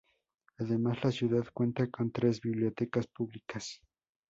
[0.57, 3.79] Además la ciudad cuenta con tres bibliotecas públicas.